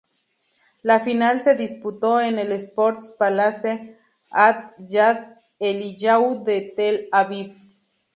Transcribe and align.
La 0.81 0.99
final 0.99 1.41
se 1.41 1.53
disputó 1.53 2.19
en 2.19 2.39
el 2.39 2.51
Sports 2.53 3.11
Palace 3.19 3.99
at 4.31 4.71
Yad 4.79 5.37
Eliyahu 5.59 6.43
de 6.43 6.73
Tel 6.75 7.07
Aviv. 7.11 7.53